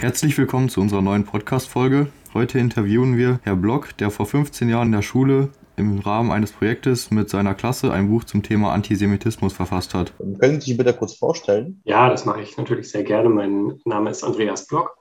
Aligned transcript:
Herzlich 0.00 0.38
willkommen 0.38 0.70
zu 0.70 0.80
unserer 0.80 1.02
neuen 1.02 1.26
Podcast-Folge. 1.26 2.06
Heute 2.32 2.58
interviewen 2.58 3.18
wir 3.18 3.38
Herr 3.42 3.54
Block, 3.54 3.94
der 3.98 4.10
vor 4.10 4.24
15 4.24 4.70
Jahren 4.70 4.86
in 4.86 4.92
der 4.92 5.02
Schule 5.02 5.50
im 5.76 5.98
Rahmen 5.98 6.32
eines 6.32 6.52
Projektes 6.52 7.10
mit 7.10 7.28
seiner 7.28 7.54
Klasse 7.54 7.92
ein 7.92 8.08
Buch 8.08 8.24
zum 8.24 8.42
Thema 8.42 8.72
Antisemitismus 8.72 9.52
verfasst 9.52 9.92
hat. 9.92 10.14
Können 10.38 10.58
Sie 10.62 10.70
sich 10.70 10.78
bitte 10.78 10.94
kurz 10.94 11.16
vorstellen? 11.16 11.82
Ja, 11.84 12.08
das 12.08 12.24
mache 12.24 12.40
ich 12.40 12.56
natürlich 12.56 12.90
sehr 12.90 13.04
gerne. 13.04 13.28
Mein 13.28 13.78
Name 13.84 14.08
ist 14.08 14.24
Andreas 14.24 14.66
Block. 14.66 14.96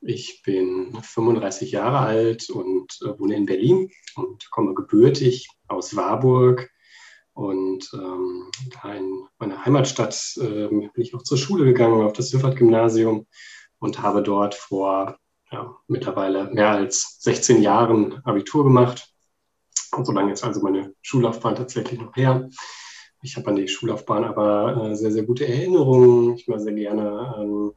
Ich 0.00 0.42
bin 0.44 0.98
35 1.00 1.70
Jahre 1.70 2.00
alt 2.00 2.50
und 2.50 2.98
äh, 3.04 3.16
wohne 3.20 3.36
in 3.36 3.46
Berlin 3.46 3.90
und 4.16 4.50
komme 4.50 4.74
gebürtig 4.74 5.46
aus 5.68 5.94
Warburg. 5.94 6.68
Und 7.32 7.88
ähm, 7.94 8.50
da 8.82 8.92
in 8.92 9.22
meiner 9.38 9.64
Heimatstadt 9.64 10.18
äh, 10.38 10.66
bin 10.66 10.90
ich 10.96 11.14
auch 11.14 11.22
zur 11.22 11.38
Schule 11.38 11.64
gegangen, 11.64 12.02
auf 12.02 12.12
das 12.12 12.30
Süffert-Gymnasium 12.30 13.26
und 13.78 14.02
habe 14.02 14.22
dort 14.22 14.54
vor 14.54 15.18
ja, 15.52 15.76
mittlerweile 15.86 16.50
mehr 16.52 16.70
als 16.70 17.18
16 17.20 17.62
Jahren 17.62 18.20
Abitur 18.24 18.64
gemacht. 18.64 19.12
Und 19.96 20.04
so 20.04 20.12
lange 20.12 20.32
ist 20.32 20.44
also 20.44 20.60
meine 20.60 20.94
Schullaufbahn 21.02 21.56
tatsächlich 21.56 22.00
noch 22.00 22.14
her. 22.16 22.48
Ich 23.22 23.36
habe 23.36 23.48
an 23.48 23.56
die 23.56 23.68
Schullaufbahn 23.68 24.24
aber 24.24 24.90
äh, 24.90 24.96
sehr, 24.96 25.12
sehr 25.12 25.24
gute 25.24 25.46
Erinnerungen. 25.46 26.34
Ich 26.34 26.48
war 26.48 26.58
sehr 26.60 26.74
gerne 26.74 27.34
ähm, 27.38 27.72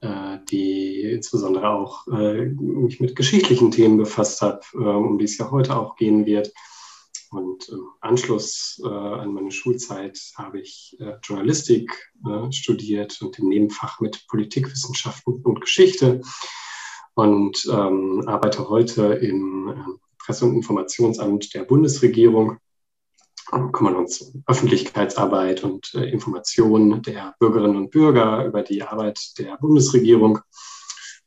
äh, 0.00 0.38
die 0.50 1.02
insbesondere 1.02 1.70
auch 1.70 2.06
äh, 2.08 2.46
mich 2.46 3.00
mit 3.00 3.16
geschichtlichen 3.16 3.70
Themen 3.70 3.96
befasst 3.96 4.42
habe, 4.42 4.60
äh, 4.74 4.78
um 4.78 5.18
die 5.18 5.24
es 5.24 5.38
ja 5.38 5.50
heute 5.50 5.76
auch 5.76 5.96
gehen 5.96 6.26
wird. 6.26 6.52
Und 7.30 7.68
im 7.68 7.88
Anschluss 8.00 8.80
äh, 8.82 8.88
an 8.88 9.34
meine 9.34 9.50
Schulzeit 9.50 10.18
habe 10.36 10.60
ich 10.60 10.96
äh, 10.98 11.14
Journalistik 11.22 12.10
äh, 12.26 12.50
studiert 12.52 13.20
und 13.20 13.38
im 13.38 13.48
Nebenfach 13.48 14.00
mit 14.00 14.26
Politikwissenschaften 14.28 15.42
und 15.42 15.60
Geschichte 15.60 16.22
und 17.14 17.68
ähm, 17.70 18.24
arbeite 18.26 18.68
heute 18.68 19.14
im 19.14 19.98
Presse- 20.18 20.46
und 20.46 20.54
Informationsamt 20.54 21.52
der 21.54 21.64
Bundesregierung 21.64 22.58
kümmern 23.72 23.96
uns 23.96 24.20
um 24.20 24.44
Öffentlichkeitsarbeit 24.46 25.64
und 25.64 25.94
äh, 25.94 26.10
Informationen 26.10 27.02
der 27.02 27.34
Bürgerinnen 27.38 27.76
und 27.76 27.90
Bürger 27.90 28.44
über 28.44 28.62
die 28.62 28.82
Arbeit 28.82 29.38
der 29.38 29.56
Bundesregierung. 29.56 30.40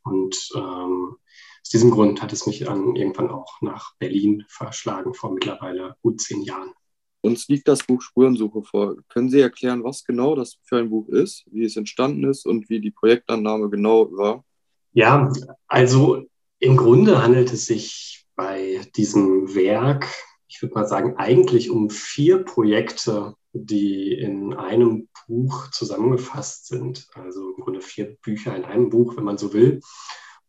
Und 0.03 0.49
ähm, 0.55 1.17
aus 1.61 1.69
diesem 1.69 1.91
Grund 1.91 2.21
hat 2.21 2.33
es 2.33 2.47
mich 2.47 2.59
dann 2.59 2.95
irgendwann 2.95 3.29
auch 3.29 3.61
nach 3.61 3.95
Berlin 3.99 4.43
verschlagen, 4.47 5.13
vor 5.13 5.33
mittlerweile 5.33 5.95
gut 6.01 6.21
zehn 6.21 6.41
Jahren. 6.41 6.71
Uns 7.21 7.47
liegt 7.47 7.67
das 7.67 7.83
Buch 7.83 8.01
Spurensuche 8.01 8.63
vor. 8.63 8.95
Können 9.07 9.29
Sie 9.29 9.39
erklären, 9.39 9.83
was 9.83 10.03
genau 10.03 10.35
das 10.35 10.57
für 10.63 10.77
ein 10.77 10.89
Buch 10.89 11.07
ist, 11.09 11.45
wie 11.51 11.63
es 11.63 11.77
entstanden 11.77 12.23
ist 12.29 12.47
und 12.47 12.67
wie 12.69 12.81
die 12.81 12.91
Projektannahme 12.91 13.69
genau 13.69 14.11
war? 14.11 14.43
Ja, 14.93 15.31
also 15.67 16.23
im 16.59 16.77
Grunde 16.77 17.21
handelt 17.21 17.53
es 17.53 17.67
sich 17.67 18.25
bei 18.35 18.81
diesem 18.95 19.53
Werk 19.53 20.07
ich 20.51 20.61
würde 20.61 20.75
mal 20.75 20.87
sagen, 20.87 21.15
eigentlich 21.15 21.69
um 21.69 21.89
vier 21.89 22.43
Projekte, 22.43 23.35
die 23.53 24.13
in 24.13 24.53
einem 24.53 25.07
Buch 25.25 25.71
zusammengefasst 25.71 26.67
sind. 26.67 27.07
Also 27.13 27.55
im 27.55 27.63
Grunde 27.63 27.79
vier 27.79 28.17
Bücher 28.21 28.53
in 28.55 28.65
einem 28.65 28.89
Buch, 28.89 29.15
wenn 29.15 29.23
man 29.23 29.37
so 29.37 29.53
will. 29.53 29.79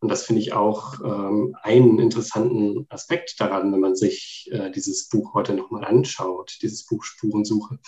Und 0.02 0.08
das 0.08 0.24
finde 0.24 0.42
ich 0.42 0.52
auch 0.52 1.00
ähm, 1.04 1.56
einen 1.62 2.00
interessanten 2.00 2.86
Aspekt 2.88 3.36
daran, 3.38 3.72
wenn 3.72 3.78
man 3.78 3.94
sich 3.94 4.50
äh, 4.50 4.72
dieses 4.72 5.08
Buch 5.08 5.32
heute 5.32 5.54
nochmal 5.54 5.84
anschaut, 5.84 6.58
dieses 6.60 6.84
Buch 6.84 7.04
Spurensuche. 7.04 7.78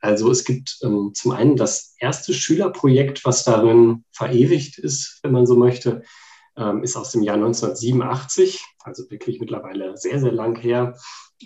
Also 0.00 0.30
es 0.30 0.44
gibt 0.44 0.78
ähm, 0.84 1.10
zum 1.12 1.32
einen 1.32 1.56
das 1.56 1.96
erste 1.98 2.34
Schülerprojekt, 2.34 3.24
was 3.24 3.42
darin 3.42 4.04
verewigt 4.12 4.78
ist, 4.78 5.18
wenn 5.24 5.32
man 5.32 5.44
so 5.44 5.56
möchte, 5.56 6.02
ähm, 6.56 6.84
ist 6.84 6.96
aus 6.96 7.10
dem 7.10 7.24
Jahr 7.24 7.34
1987, 7.34 8.64
also 8.84 9.10
wirklich 9.10 9.40
mittlerweile 9.40 9.96
sehr, 9.96 10.20
sehr 10.20 10.32
lang 10.32 10.56
her. 10.56 10.96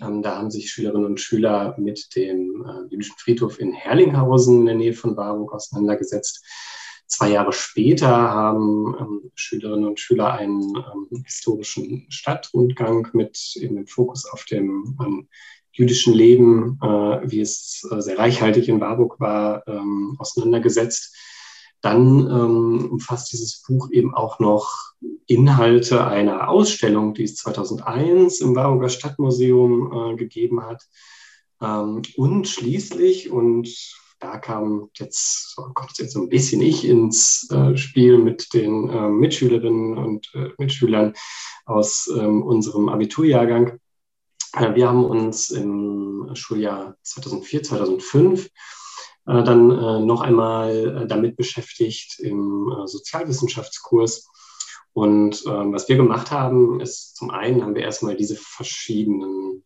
Ähm, 0.03 0.21
da 0.21 0.37
haben 0.37 0.51
sich 0.51 0.69
Schülerinnen 0.69 1.05
und 1.05 1.19
Schüler 1.19 1.73
mit 1.79 2.15
dem 2.15 2.63
äh, 2.63 2.91
jüdischen 2.91 3.17
Friedhof 3.17 3.59
in 3.59 3.73
Herlinghausen 3.73 4.59
in 4.59 4.65
der 4.67 4.75
Nähe 4.75 4.93
von 4.93 5.17
Warburg 5.17 5.51
auseinandergesetzt. 5.51 6.45
Zwei 7.11 7.31
Jahre 7.31 7.51
später 7.51 8.07
haben 8.07 8.95
ähm, 8.97 9.31
Schülerinnen 9.35 9.85
und 9.85 9.99
Schüler 9.99 10.31
einen 10.31 10.61
ähm, 10.61 11.23
historischen 11.25 12.05
Stadtrundgang 12.09 13.09
mit 13.11 13.53
eben 13.57 13.75
dem 13.75 13.85
Fokus 13.85 14.25
auf 14.25 14.45
dem 14.45 14.97
ähm, 15.05 15.27
jüdischen 15.73 16.13
Leben, 16.13 16.79
äh, 16.81 16.87
wie 17.29 17.41
es 17.41 17.85
äh, 17.91 17.99
sehr 17.99 18.17
reichhaltig 18.17 18.69
in 18.69 18.79
Warburg 18.79 19.19
war, 19.19 19.67
ähm, 19.67 20.15
auseinandergesetzt. 20.19 21.13
Dann 21.81 22.19
ähm, 22.19 22.89
umfasst 22.91 23.33
dieses 23.33 23.61
Buch 23.61 23.89
eben 23.91 24.13
auch 24.13 24.39
noch 24.39 24.73
Inhalte 25.27 26.07
einer 26.07 26.47
Ausstellung, 26.47 27.13
die 27.13 27.23
es 27.23 27.35
2001 27.35 28.39
im 28.39 28.55
Warburger 28.55 28.87
Stadtmuseum 28.87 30.13
äh, 30.13 30.15
gegeben 30.15 30.63
hat. 30.63 30.87
Ähm, 31.61 32.03
und 32.15 32.47
schließlich, 32.47 33.31
und 33.31 33.67
da 34.21 34.37
kam 34.37 34.89
jetzt, 34.93 35.55
kommt 35.73 35.97
jetzt 35.97 36.13
so 36.13 36.21
ein 36.21 36.29
bisschen 36.29 36.61
ich 36.61 36.87
ins 36.87 37.49
äh, 37.51 37.75
Spiel 37.75 38.19
mit 38.19 38.53
den 38.53 38.89
äh, 38.89 39.09
Mitschülerinnen 39.09 39.97
und 39.97 40.31
äh, 40.35 40.49
Mitschülern 40.57 41.13
aus 41.65 42.09
ähm, 42.15 42.43
unserem 42.43 42.87
Abiturjahrgang. 42.87 43.79
Äh, 44.53 44.75
wir 44.75 44.87
haben 44.87 45.03
uns 45.03 45.49
im 45.49 46.29
Schuljahr 46.33 46.95
2004, 47.01 47.63
2005 47.63 48.45
äh, 48.45 48.49
dann 49.25 49.71
äh, 49.71 49.99
noch 49.99 50.21
einmal 50.21 51.07
damit 51.07 51.35
beschäftigt 51.35 52.19
im 52.19 52.71
Sozialwissenschaftskurs. 52.85 54.29
Und 54.93 55.43
ähm, 55.47 55.73
was 55.73 55.89
wir 55.89 55.95
gemacht 55.95 56.31
haben, 56.31 56.79
ist 56.79 57.15
zum 57.15 57.31
einen 57.31 57.63
haben 57.63 57.75
wir 57.75 57.83
erstmal 57.83 58.15
diese 58.15 58.35
verschiedenen 58.35 59.63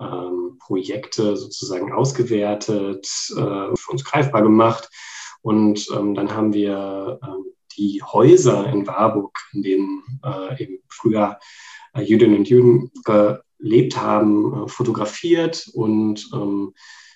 ähm, 0.00 0.58
Projekte 0.58 1.36
sozusagen 1.36 1.92
ausgewertet, 1.92 3.06
äh, 3.30 3.34
für 3.76 3.90
uns 3.90 4.04
greifbar 4.04 4.42
gemacht. 4.42 4.88
Und 5.40 5.88
ähm, 5.96 6.14
dann 6.14 6.34
haben 6.34 6.52
wir 6.52 7.20
ähm, 7.22 7.44
die 7.76 8.02
Häuser 8.02 8.66
in 8.66 8.86
Warburg, 8.86 9.38
in 9.52 9.62
denen 9.62 10.20
äh, 10.24 10.62
eben 10.62 10.78
früher 10.88 11.38
äh, 11.94 12.02
Jüdinnen 12.02 12.38
und 12.38 12.48
Juden 12.48 12.90
gelebt 13.04 13.96
haben, 13.96 14.64
äh, 14.64 14.68
fotografiert 14.68 15.68
und 15.72 16.28
ähm, 16.32 16.74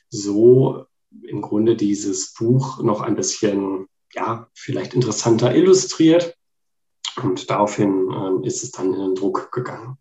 so 0.09 0.87
im 1.23 1.43
Grunde 1.43 1.77
dieses 1.77 2.33
Buch 2.35 2.83
noch 2.83 3.01
ein 3.01 3.17
bisschen, 3.17 3.87
ja, 4.15 4.49
vielleicht 4.55 4.95
interessanter 4.95 5.55
illustriert. 5.55 6.37
Und 7.23 7.51
daraufhin 7.51 8.11
ähm, 8.11 8.45
ist 8.45 8.63
es 8.63 8.71
dann 8.71 8.95
in 8.95 9.01
den 9.01 9.15
Druck 9.15 9.53
gegangen. 9.53 9.99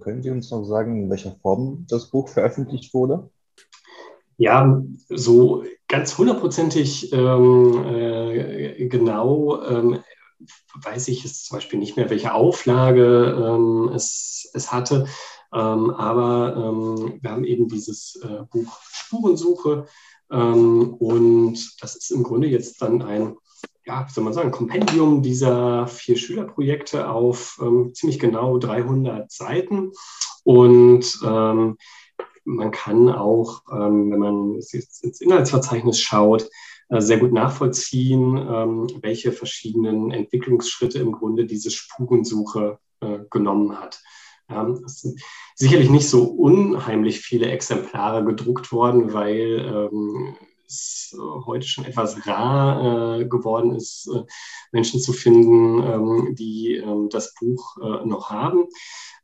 Können 0.00 0.22
Sie 0.22 0.30
uns 0.30 0.50
noch 0.50 0.64
sagen, 0.64 1.04
in 1.04 1.10
welcher 1.10 1.32
Form 1.42 1.86
das 1.88 2.10
Buch 2.10 2.28
veröffentlicht 2.28 2.94
wurde? 2.94 3.30
Ja, 4.36 4.82
so 5.08 5.64
ganz 5.88 6.16
hundertprozentig 6.16 7.12
ähm, 7.12 7.84
äh, 7.86 8.86
genau 8.88 9.62
ähm, 9.62 9.98
weiß 10.74 11.08
ich 11.08 11.22
jetzt 11.24 11.46
zum 11.46 11.56
Beispiel 11.56 11.78
nicht 11.78 11.96
mehr, 11.96 12.10
welche 12.10 12.34
Auflage 12.34 13.36
ähm, 13.38 13.90
es, 13.94 14.50
es 14.54 14.72
hatte. 14.72 15.06
Ähm, 15.52 15.90
aber 15.90 16.56
ähm, 16.56 17.18
wir 17.20 17.30
haben 17.30 17.44
eben 17.44 17.68
dieses 17.68 18.16
äh, 18.22 18.44
Buch 18.50 18.80
Spurensuche 18.90 19.86
ähm, 20.30 20.94
und 20.94 21.82
das 21.82 21.94
ist 21.94 22.10
im 22.10 22.22
Grunde 22.22 22.48
jetzt 22.48 22.80
dann 22.80 23.02
ein, 23.02 23.36
ja, 23.84 24.06
wie 24.06 24.12
soll 24.12 24.24
man 24.24 24.32
sagen, 24.32 24.50
Kompendium 24.50 25.22
dieser 25.22 25.86
vier 25.86 26.16
Schülerprojekte 26.16 27.08
auf 27.08 27.58
ähm, 27.60 27.92
ziemlich 27.94 28.18
genau 28.18 28.58
300 28.58 29.30
Seiten. 29.30 29.92
Und 30.44 31.18
ähm, 31.24 31.76
man 32.44 32.70
kann 32.70 33.08
auch, 33.08 33.62
ähm, 33.72 34.10
wenn 34.10 34.18
man 34.18 34.54
jetzt 34.54 35.04
ins 35.04 35.20
Inhaltsverzeichnis 35.20 36.00
schaut, 36.00 36.48
äh, 36.88 37.00
sehr 37.00 37.18
gut 37.18 37.32
nachvollziehen, 37.32 38.36
ähm, 38.36 38.86
welche 39.00 39.32
verschiedenen 39.32 40.10
Entwicklungsschritte 40.12 40.98
im 40.98 41.12
Grunde 41.12 41.46
diese 41.46 41.70
Spurensuche 41.70 42.78
äh, 43.00 43.18
genommen 43.30 43.78
hat. 43.78 44.00
Es 44.84 45.00
sind 45.00 45.22
sicherlich 45.54 45.88
nicht 45.88 46.10
so 46.10 46.24
unheimlich 46.24 47.20
viele 47.20 47.46
Exemplare 47.46 48.22
gedruckt 48.22 48.70
worden, 48.70 49.14
weil 49.14 49.88
ähm, 49.90 50.36
es 50.72 51.16
heute 51.46 51.66
schon 51.66 51.84
etwas 51.84 52.26
rar 52.26 53.20
äh, 53.20 53.24
geworden 53.26 53.74
ist, 53.74 54.08
äh, 54.14 54.22
Menschen 54.72 55.00
zu 55.00 55.12
finden, 55.12 55.82
ähm, 55.82 56.34
die 56.34 56.76
ähm, 56.76 57.08
das 57.10 57.34
Buch 57.34 57.76
äh, 57.82 58.06
noch 58.06 58.30
haben. 58.30 58.66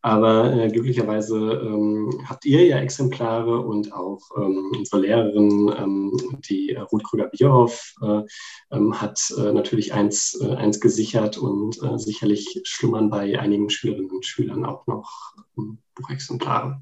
Aber 0.01 0.53
äh, 0.55 0.69
glücklicherweise 0.69 1.37
ähm, 1.37 2.25
habt 2.29 2.45
ihr 2.45 2.65
ja 2.65 2.79
Exemplare 2.79 3.59
und 3.61 3.93
auch 3.93 4.21
ähm, 4.37 4.73
unsere 4.77 5.01
Lehrerin, 5.01 5.75
ähm, 5.77 6.41
die 6.49 6.75
Ruth 6.75 7.03
Krüger-Bierhoff, 7.03 7.95
äh, 8.03 8.23
ähm, 8.71 9.01
hat 9.01 9.21
äh, 9.37 9.53
natürlich 9.53 9.93
eins, 9.93 10.39
äh, 10.41 10.55
eins 10.55 10.81
gesichert 10.81 11.37
und 11.37 11.83
äh, 11.83 11.99
sicherlich 11.99 12.61
schlummern 12.63 13.11
bei 13.11 13.41
einigen 13.41 13.71
Schülerinnen 13.71 14.11
und 14.11 14.25
Schülern 14.25 14.65
auch 14.65 14.87
noch 14.87 15.35
Buchexemplare. 15.97 16.81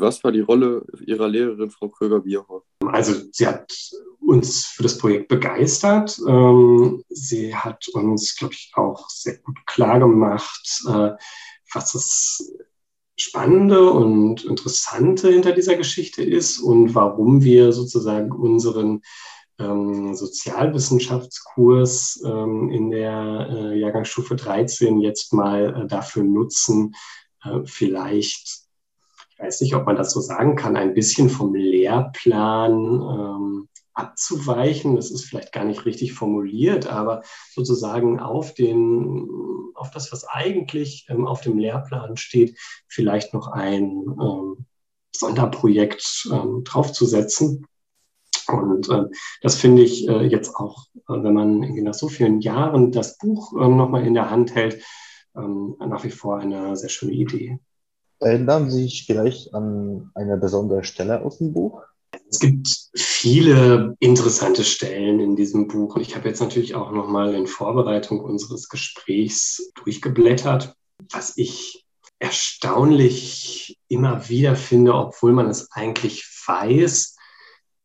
Was 0.00 0.22
war 0.24 0.32
die 0.32 0.40
Rolle 0.40 0.84
Ihrer 1.06 1.28
Lehrerin, 1.28 1.70
Frau 1.70 1.88
Kröger-Bierhoff? 1.88 2.64
Also 2.86 3.14
sie 3.32 3.46
hat 3.46 3.72
uns 4.20 4.66
für 4.66 4.82
das 4.82 4.98
Projekt 4.98 5.28
begeistert. 5.28 6.18
Ähm, 6.26 7.02
sie 7.08 7.54
hat 7.54 7.88
uns, 7.88 8.36
glaube 8.36 8.54
ich, 8.54 8.72
auch 8.74 9.08
sehr 9.08 9.38
gut 9.38 9.58
klar 9.66 9.98
gemacht, 9.98 10.82
äh, 10.88 11.10
was 11.72 11.92
das 11.92 12.52
Spannende 13.16 13.90
und 13.90 14.44
Interessante 14.44 15.30
hinter 15.30 15.52
dieser 15.52 15.76
Geschichte 15.76 16.22
ist 16.22 16.60
und 16.60 16.94
warum 16.94 17.42
wir 17.42 17.72
sozusagen 17.72 18.30
unseren 18.30 19.02
ähm, 19.58 20.14
Sozialwissenschaftskurs 20.14 22.22
ähm, 22.24 22.70
in 22.70 22.90
der 22.90 23.48
äh, 23.50 23.78
Jahrgangsstufe 23.78 24.36
13 24.36 25.00
jetzt 25.00 25.32
mal 25.32 25.82
äh, 25.82 25.86
dafür 25.88 26.22
nutzen, 26.22 26.94
äh, 27.42 27.60
vielleicht, 27.64 28.67
ich 29.38 29.44
weiß 29.44 29.60
nicht, 29.60 29.74
ob 29.76 29.86
man 29.86 29.94
das 29.94 30.10
so 30.10 30.20
sagen 30.20 30.56
kann, 30.56 30.76
ein 30.76 30.94
bisschen 30.94 31.30
vom 31.30 31.54
Lehrplan 31.54 32.72
ähm, 32.72 33.68
abzuweichen. 33.94 34.96
Das 34.96 35.12
ist 35.12 35.26
vielleicht 35.26 35.52
gar 35.52 35.64
nicht 35.64 35.84
richtig 35.84 36.12
formuliert, 36.12 36.88
aber 36.88 37.22
sozusagen 37.54 38.18
auf, 38.18 38.54
den, 38.54 39.28
auf 39.74 39.92
das, 39.92 40.12
was 40.12 40.24
eigentlich 40.24 41.06
ähm, 41.08 41.24
auf 41.26 41.40
dem 41.40 41.56
Lehrplan 41.56 42.16
steht, 42.16 42.58
vielleicht 42.88 43.32
noch 43.32 43.46
ein 43.46 44.04
ähm, 44.20 44.66
Sonderprojekt 45.14 46.28
ähm, 46.32 46.64
draufzusetzen. 46.64 47.64
Und 48.48 48.88
äh, 48.88 49.04
das 49.40 49.54
finde 49.54 49.82
ich 49.82 50.08
äh, 50.08 50.26
jetzt 50.26 50.56
auch, 50.56 50.86
äh, 51.08 51.12
wenn 51.12 51.34
man 51.34 51.60
nach 51.84 51.94
so 51.94 52.08
vielen 52.08 52.40
Jahren 52.40 52.90
das 52.90 53.18
Buch 53.18 53.52
äh, 53.52 53.68
nochmal 53.68 54.04
in 54.04 54.14
der 54.14 54.30
Hand 54.30 54.56
hält, 54.56 54.82
ähm, 55.36 55.76
nach 55.78 56.02
wie 56.02 56.10
vor 56.10 56.38
eine 56.38 56.76
sehr 56.76 56.88
schöne 56.88 57.12
Idee. 57.12 57.60
Erinnern 58.20 58.70
Sie 58.70 58.82
sich 58.82 59.04
vielleicht 59.06 59.54
an 59.54 60.10
eine 60.14 60.36
besondere 60.36 60.84
Stelle 60.84 61.22
aus 61.22 61.38
dem 61.38 61.52
Buch? 61.52 61.82
Es 62.30 62.40
gibt 62.40 62.68
viele 62.94 63.96
interessante 64.00 64.64
Stellen 64.64 65.20
in 65.20 65.36
diesem 65.36 65.68
Buch. 65.68 65.96
Ich 65.96 66.16
habe 66.16 66.28
jetzt 66.28 66.40
natürlich 66.40 66.74
auch 66.74 66.90
nochmal 66.90 67.34
in 67.34 67.46
Vorbereitung 67.46 68.20
unseres 68.20 68.68
Gesprächs 68.68 69.70
durchgeblättert, 69.82 70.74
was 71.12 71.36
ich 71.36 71.84
erstaunlich 72.18 73.78
immer 73.88 74.28
wieder 74.28 74.56
finde, 74.56 74.94
obwohl 74.94 75.32
man 75.32 75.48
es 75.48 75.70
eigentlich 75.72 76.24
weiß, 76.46 77.16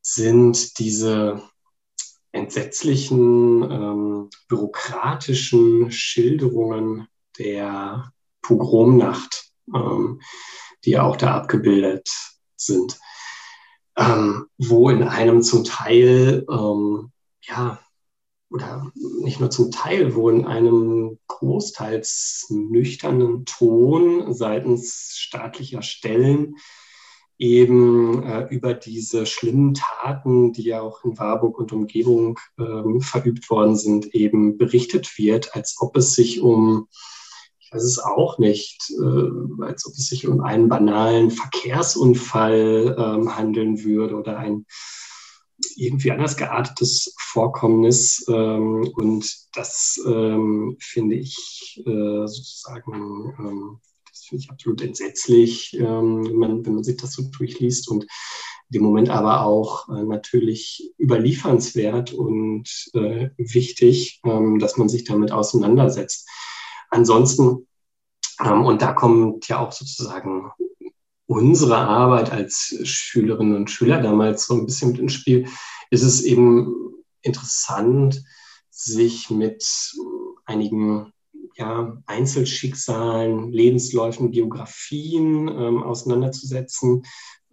sind 0.02 0.80
diese 0.80 1.42
entsetzlichen 2.32 3.64
ähm, 3.64 4.30
bürokratischen 4.48 5.92
Schilderungen 5.92 7.08
der 7.38 8.12
Pogromnacht, 8.42 9.53
ähm, 9.74 10.22
die 10.86 11.00
auch 11.00 11.16
da 11.16 11.36
abgebildet 11.36 12.10
sind, 12.56 13.00
ähm, 13.98 14.48
wo 14.58 14.90
in 14.90 15.04
einem 15.04 15.42
zum 15.42 15.64
Teil, 15.64 16.46
ähm, 16.50 17.12
ja, 17.42 17.80
oder 18.50 18.92
nicht 19.22 19.40
nur 19.40 19.50
zum 19.50 19.72
Teil, 19.72 20.14
wo 20.16 20.30
in 20.30 20.46
einem 20.46 21.20
großteils 21.28 22.48
nüchternen 22.50 23.46
Ton 23.46 24.34
seitens 24.34 25.16
staatlicher 25.16 25.82
Stellen 25.82 26.56
eben 27.40 28.24
äh, 28.24 28.48
über 28.52 28.74
diese 28.76 29.26
schlimmen 29.26 29.74
Taten, 29.74 30.54
die 30.54 30.64
ja 30.64 30.82
auch 30.82 31.04
in 31.04 31.18
Warburg 31.18 31.58
und 31.58 31.74
Umgebung 31.74 32.40
ähm, 32.60 33.02
verübt 33.02 33.50
worden 33.50 33.76
sind, 33.76 34.14
eben 34.14 34.58
berichtet 34.58 35.18
wird, 35.18 35.56
als 35.56 35.78
ob 35.80 35.98
es 35.98 36.14
sich 36.14 36.42
um, 36.42 36.88
es 37.82 37.98
auch 37.98 38.38
nicht, 38.38 38.92
äh, 38.92 39.64
als 39.64 39.86
ob 39.88 39.94
es 39.94 40.08
sich 40.08 40.28
um 40.28 40.42
einen 40.42 40.70
banalen 40.70 41.32
Verkehrsunfall 41.32 42.96
ähm, 42.98 43.36
handeln 43.36 43.84
würde 43.84 44.16
oder 44.16 44.38
ein 44.38 44.66
irgendwie 45.76 46.12
anders 46.12 46.38
geartetes 46.38 47.16
Vorkommnis. 47.18 48.26
Ähm, 48.28 48.88
und 48.96 49.34
das 49.54 50.00
ähm, 50.06 50.78
finde 50.80 51.16
ich 51.16 51.82
äh, 51.86 52.28
sozusagen 52.28 53.34
ähm, 53.40 53.80
finde 54.28 54.44
ich 54.44 54.52
absolut 54.52 54.82
entsetzlich, 54.82 55.74
ähm, 55.78 56.26
wenn, 56.26 56.38
man, 56.38 56.66
wenn 56.66 56.76
man 56.76 56.84
sich 56.84 56.98
das 56.98 57.14
so 57.14 57.24
durchliest 57.24 57.90
und 57.90 58.04
in 58.04 58.80
dem 58.80 58.84
Moment 58.84 59.10
aber 59.10 59.46
auch 59.46 59.88
äh, 59.90 60.04
natürlich 60.04 60.94
überliefernswert 60.98 62.14
und 62.14 62.68
äh, 62.94 63.30
wichtig, 63.38 64.22
ähm, 64.26 64.60
dass 64.60 64.78
man 64.78 64.90
sich 64.90 65.04
damit 65.04 65.32
auseinandersetzt. 65.32 66.28
Ansonsten, 66.94 67.68
ähm, 68.40 68.66
und 68.66 68.84
da 68.84 68.94
kommt 68.94 69.48
ja 69.48 69.60
auch 69.60 69.72
sozusagen 69.72 70.52
unsere 71.26 71.78
Arbeit 71.78 72.32
als 72.32 72.78
Schülerinnen 72.84 73.56
und 73.56 73.72
Schüler 73.72 74.00
damals 74.00 74.46
so 74.46 74.54
ein 74.54 74.66
bisschen 74.68 74.92
mit 74.92 75.00
ins 75.00 75.14
Spiel, 75.14 75.48
ist 75.90 76.04
es 76.04 76.22
eben 76.22 76.94
interessant, 77.24 78.24
sich 78.70 79.32
mit 79.32 79.66
einigen 80.46 81.12
ja, 81.56 81.98
Einzelschicksalen, 82.06 83.52
Lebensläufen, 83.52 84.30
Biografien 84.30 85.48
ähm, 85.48 85.82
auseinanderzusetzen 85.82 87.06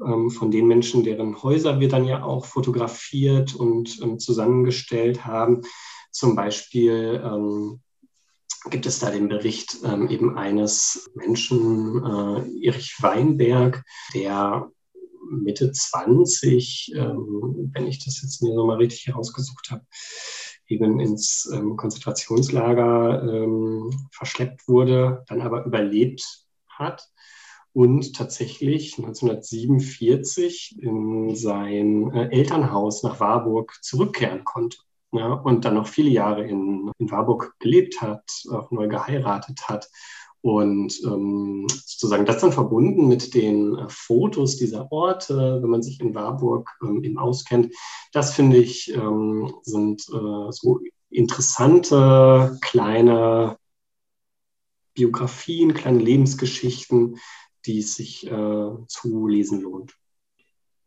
ähm, 0.05 0.29
von 0.29 0.51
den 0.51 0.67
Menschen, 0.67 1.03
deren 1.03 1.43
Häuser 1.43 1.81
wir 1.81 1.89
dann 1.89 2.05
ja 2.05 2.25
auch 2.25 2.45
fotografiert 2.45 3.55
und 3.55 4.03
ähm, 4.03 4.19
zusammengestellt 4.19 5.25
haben. 5.25 5.63
Zum 6.11 6.37
Beispiel 6.37 7.23
ähm, 7.25 7.81
gibt 8.69 8.87
es 8.87 8.99
da 8.99 9.11
den 9.11 9.29
Bericht 9.29 9.79
ähm, 9.85 10.09
eben 10.09 10.37
eines 10.37 11.11
Menschen, 11.15 12.05
äh, 12.05 12.67
Erich 12.67 12.97
Weinberg, 13.01 13.83
der 14.15 14.71
Mitte 15.31 15.73
20, 15.73 16.93
ähm, 16.95 17.71
wenn 17.73 17.87
ich 17.87 18.05
das 18.05 18.21
jetzt 18.23 18.43
mir 18.43 18.53
so 18.55 18.67
mal 18.67 18.77
richtig 18.77 19.07
herausgesucht 19.07 19.71
habe, 19.71 19.85
eben 20.67 21.01
ins 21.01 21.51
ähm, 21.53 21.77
Konzentrationslager 21.77 23.23
ähm, 23.23 24.09
verschleppt 24.13 24.69
wurde, 24.69 25.25
dann 25.29 25.41
aber 25.41 25.65
überlebt 25.65 26.47
hat 26.69 27.09
und 27.73 28.15
tatsächlich 28.17 28.99
1947 28.99 30.79
in 30.81 31.35
sein 31.37 32.13
äh, 32.13 32.29
Elternhaus 32.31 33.03
nach 33.03 33.21
Warburg 33.21 33.79
zurückkehren 33.83 34.45
konnte. 34.45 34.79
Ja, 35.13 35.33
und 35.33 35.65
dann 35.65 35.75
noch 35.75 35.89
viele 35.89 36.11
Jahre 36.11 36.47
in, 36.47 36.93
in 36.99 37.11
Warburg 37.11 37.55
gelebt 37.59 38.01
hat, 38.01 38.23
auch 38.53 38.71
neu 38.71 38.87
geheiratet 38.87 39.69
hat 39.69 39.89
und 40.43 41.01
ähm, 41.05 41.67
sozusagen 41.69 42.25
das 42.25 42.41
dann 42.41 42.53
verbunden 42.53 43.09
mit 43.09 43.35
den 43.35 43.77
äh, 43.77 43.87
Fotos 43.89 44.57
dieser 44.57 44.91
Orte, 44.91 45.59
wenn 45.63 45.69
man 45.69 45.83
sich 45.83 46.01
in 46.01 46.15
Warburg 46.15 46.71
ähm, 46.83 47.05
eben 47.05 47.19
auskennt, 47.19 47.75
das 48.13 48.35
finde 48.35 48.57
ich 48.57 48.93
ähm, 48.95 49.53
sind 49.63 50.03
äh, 50.09 50.51
so 50.51 50.81
interessante 51.11 52.59
kleine 52.63 53.59
Biografien, 54.95 55.75
kleine 55.75 55.99
Lebensgeschichten, 55.99 57.19
die 57.67 57.81
es 57.81 57.95
sich 57.95 58.27
äh, 58.27 58.71
zu 58.87 59.27
lesen 59.29 59.61
lohnt. 59.61 59.95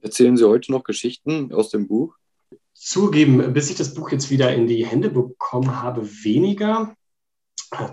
Erzählen 0.02 0.36
Sie 0.36 0.48
heute 0.48 0.72
noch 0.72 0.84
Geschichten 0.84 1.54
aus 1.54 1.70
dem 1.70 1.88
Buch? 1.88 2.16
Zugeben, 2.74 3.54
bis 3.54 3.70
ich 3.70 3.78
das 3.78 3.94
Buch 3.94 4.12
jetzt 4.12 4.30
wieder 4.30 4.54
in 4.54 4.68
die 4.68 4.86
Hände 4.86 5.10
bekommen 5.10 5.82
habe, 5.82 6.08
weniger. 6.24 6.96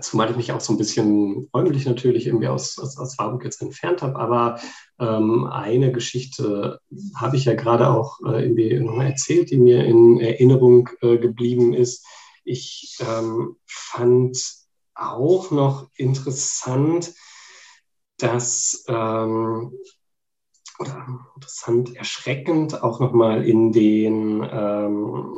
Zumal 0.01 0.29
ich 0.29 0.37
mich 0.37 0.51
auch 0.51 0.61
so 0.61 0.73
ein 0.73 0.77
bisschen 0.77 1.49
räumlich 1.53 1.85
natürlich 1.85 2.27
irgendwie 2.27 2.49
aus, 2.49 2.77
aus, 2.77 2.97
aus 2.99 3.17
Warburg 3.17 3.43
jetzt 3.45 3.61
entfernt 3.61 4.01
habe. 4.03 4.19
Aber 4.19 4.59
ähm, 4.99 5.45
eine 5.45 5.91
Geschichte 5.91 6.79
habe 7.15 7.35
ich 7.35 7.45
ja 7.45 7.55
gerade 7.55 7.89
auch 7.89 8.19
äh, 8.25 8.43
irgendwie 8.43 8.79
nochmal 8.79 9.07
erzählt, 9.07 9.49
die 9.49 9.57
mir 9.57 9.83
in 9.85 10.19
Erinnerung 10.19 10.89
äh, 11.01 11.17
geblieben 11.17 11.73
ist. 11.73 12.05
Ich 12.43 12.97
ähm, 12.99 13.55
fand 13.65 14.37
auch 14.93 15.51
noch 15.51 15.89
interessant, 15.95 17.13
dass 18.17 18.85
ähm, 18.87 19.73
oder 20.81 21.19
interessant, 21.35 21.95
erschreckend 21.95 22.83
auch 22.83 22.99
nochmal 22.99 23.45
in 23.45 23.71
den 23.71 24.47
ähm, 24.51 25.33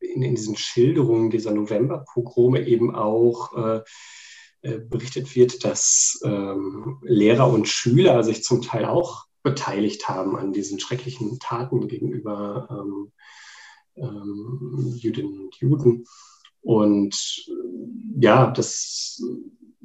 in, 0.00 0.22
in 0.22 0.34
diesen 0.34 0.56
Schilderungen 0.56 1.30
dieser 1.30 1.52
Novemberpogrome 1.52 2.66
eben 2.66 2.94
auch 2.94 3.56
äh, 3.56 3.80
äh, 4.62 4.78
berichtet 4.78 5.34
wird, 5.36 5.64
dass 5.64 6.20
ähm, 6.24 6.98
Lehrer 7.02 7.50
und 7.50 7.68
Schüler 7.68 8.22
sich 8.24 8.42
zum 8.42 8.60
Teil 8.60 8.84
auch 8.84 9.24
beteiligt 9.42 10.08
haben 10.08 10.36
an 10.36 10.52
diesen 10.52 10.78
schrecklichen 10.80 11.38
Taten 11.38 11.88
gegenüber 11.88 12.68
ähm, 12.70 13.12
ähm, 13.96 14.92
Jüdinnen 14.96 15.40
und 15.40 15.56
Juden. 15.56 16.04
Und 16.60 17.46
ja, 18.18 18.50
das 18.50 19.22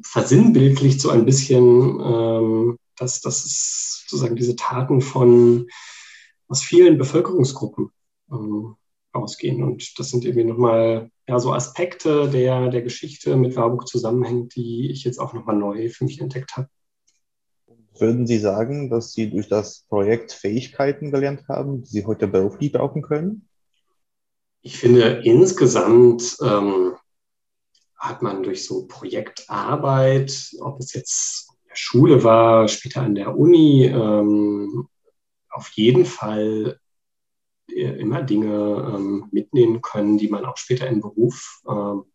versinnbildlicht 0.02 1.00
so 1.00 1.10
ein 1.10 1.26
bisschen, 1.26 2.00
ähm, 2.04 2.78
dass, 2.98 3.22
dass 3.22 3.46
es 3.46 4.06
sozusagen 4.08 4.36
diese 4.36 4.56
Taten 4.56 5.02
von 5.02 5.68
aus 6.48 6.62
vielen 6.62 6.98
Bevölkerungsgruppen 6.98 7.92
ähm, 8.32 8.76
ausgehen. 9.12 9.64
Und 9.64 9.98
das 10.00 10.10
sind 10.10 10.26
irgendwie 10.26 10.46
nochmal 10.46 11.10
ja, 11.28 11.40
so 11.40 11.54
Aspekte 11.54 12.30
der, 12.30 12.70
der 12.70 12.82
Geschichte 12.82 13.36
mit 13.36 13.56
Warburg 13.56 13.88
zusammenhängen, 13.88 14.50
die 14.50 14.92
ich 14.92 15.04
jetzt 15.04 15.20
auch 15.20 15.34
nochmal 15.34 15.56
neu 15.56 15.90
für 15.90 16.06
mich 16.06 16.22
entdeckt 16.22 16.56
habe. 16.58 16.70
Würden 17.98 18.28
Sie 18.28 18.40
sagen, 18.40 18.90
dass 18.90 19.14
Sie 19.14 19.30
durch 19.30 19.48
das 19.48 19.86
Projekt 19.88 20.34
Fähigkeiten 20.34 21.12
gelernt 21.12 21.48
haben, 21.48 21.84
die 21.84 21.90
Sie 21.90 22.06
heute 22.06 22.28
beruflich 22.28 22.74
brauchen 22.74 23.02
können? 23.02 23.48
Ich 24.62 24.80
finde, 24.80 25.22
insgesamt 25.24 26.38
ähm, 26.42 26.96
hat 27.96 28.22
man 28.22 28.44
durch 28.44 28.66
so 28.66 28.86
Projektarbeit, 28.88 30.52
ob 30.60 30.80
es 30.80 30.94
jetzt 30.94 31.55
der 31.76 31.80
Schule 31.80 32.24
war, 32.24 32.68
später 32.68 33.02
an 33.02 33.16
der 33.16 33.38
Uni, 33.38 33.86
ähm, 33.86 34.88
auf 35.50 35.70
jeden 35.70 36.06
Fall 36.06 36.80
äh, 37.70 38.00
immer 38.00 38.24
Dinge 38.24 38.94
ähm, 38.96 39.28
mitnehmen 39.32 39.82
können, 39.82 40.18
die 40.18 40.30
man 40.30 40.46
auch 40.46 40.58
später 40.58 40.88
im 40.88 41.02
Beruf 41.02 41.62
ähm, 41.68 42.06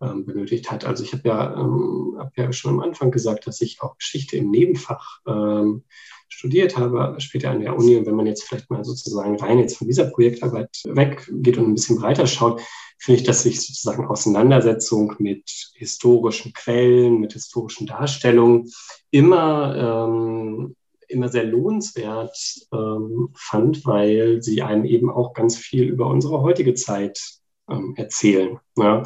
ähm, 0.00 0.26
benötigt 0.26 0.70
hat. 0.70 0.84
Also 0.84 1.04
ich 1.04 1.12
habe 1.12 1.28
ja, 1.28 1.54
ähm, 1.58 2.16
hab 2.18 2.36
ja 2.36 2.52
schon 2.52 2.72
am 2.72 2.80
Anfang 2.80 3.10
gesagt, 3.10 3.46
dass 3.46 3.60
ich 3.60 3.80
auch 3.80 3.96
Geschichte 3.96 4.36
im 4.36 4.50
Nebenfach 4.50 5.20
ähm, 5.26 5.84
studiert 6.28 6.76
habe, 6.76 7.14
später 7.18 7.50
an 7.50 7.60
der 7.60 7.76
Uni. 7.76 7.96
Und 7.96 8.06
wenn 8.06 8.16
man 8.16 8.26
jetzt 8.26 8.44
vielleicht 8.44 8.70
mal 8.70 8.84
sozusagen 8.84 9.38
rein 9.38 9.58
jetzt 9.58 9.78
von 9.78 9.86
dieser 9.86 10.06
Projektarbeit 10.06 10.70
weggeht 10.84 11.58
und 11.58 11.68
ein 11.68 11.74
bisschen 11.74 11.98
breiter 11.98 12.26
schaut, 12.26 12.60
finde 12.98 13.20
ich, 13.20 13.26
dass 13.26 13.42
sich 13.42 13.60
sozusagen 13.60 14.06
Auseinandersetzung 14.06 15.14
mit 15.18 15.50
historischen 15.74 16.52
Quellen, 16.52 17.20
mit 17.20 17.32
historischen 17.32 17.86
Darstellungen 17.86 18.70
immer 19.10 20.06
ähm, 20.08 20.76
immer 21.08 21.28
sehr 21.28 21.44
lohnenswert 21.44 22.36
ähm, 22.72 23.28
fand, 23.34 23.84
weil 23.86 24.42
sie 24.42 24.62
einem 24.62 24.84
eben 24.84 25.10
auch 25.10 25.34
ganz 25.34 25.56
viel 25.56 25.84
über 25.84 26.06
unsere 26.06 26.40
heutige 26.40 26.74
Zeit 26.74 27.20
ähm, 27.70 27.94
erzählen. 27.96 28.58
Ja. 28.76 29.02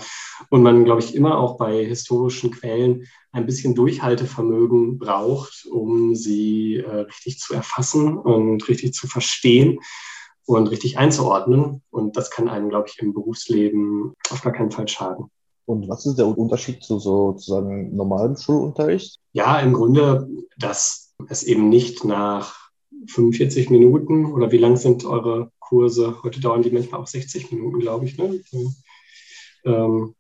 Und 0.50 0.62
man, 0.62 0.84
glaube 0.84 1.00
ich, 1.00 1.14
immer 1.14 1.38
auch 1.38 1.56
bei 1.56 1.84
historischen 1.84 2.50
Quellen 2.50 3.06
ein 3.32 3.46
bisschen 3.46 3.74
Durchhaltevermögen 3.74 4.98
braucht, 4.98 5.66
um 5.70 6.14
sie 6.14 6.76
äh, 6.76 7.00
richtig 7.00 7.38
zu 7.38 7.54
erfassen 7.54 8.16
und 8.18 8.66
richtig 8.68 8.94
zu 8.94 9.06
verstehen 9.06 9.80
und 10.46 10.68
richtig 10.68 10.98
einzuordnen. 10.98 11.82
Und 11.90 12.16
das 12.16 12.30
kann 12.30 12.48
einem, 12.48 12.68
glaube 12.68 12.88
ich, 12.88 12.98
im 13.00 13.12
Berufsleben 13.12 14.14
auf 14.30 14.42
gar 14.42 14.52
keinen 14.52 14.70
Fall 14.70 14.88
schaden. 14.88 15.30
Und 15.66 15.86
was 15.86 16.06
ist 16.06 16.16
der 16.16 16.26
Unterschied 16.26 16.82
zu 16.82 16.98
sozusagen 16.98 17.94
normalem 17.94 18.36
Schulunterricht? 18.36 19.20
Ja, 19.32 19.60
im 19.60 19.74
Grunde, 19.74 20.26
dass 20.56 21.14
es 21.28 21.42
eben 21.42 21.68
nicht 21.68 22.04
nach 22.04 22.70
45 23.08 23.68
Minuten 23.68 24.32
oder 24.32 24.50
wie 24.50 24.58
lang 24.58 24.78
sind 24.78 25.04
eure 25.04 25.52
Kurse? 25.68 26.22
Heute 26.22 26.40
dauern 26.40 26.62
die 26.62 26.70
manchmal 26.70 27.00
auch 27.00 27.06
60 27.06 27.52
Minuten, 27.52 27.80
glaube 27.80 28.06
ich. 28.06 28.16
Ne? 28.16 28.42
Ähm, 29.64 30.14